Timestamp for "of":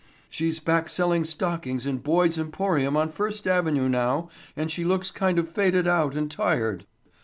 5.37-5.47